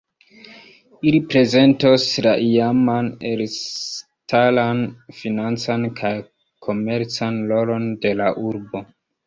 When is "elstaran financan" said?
3.33-5.89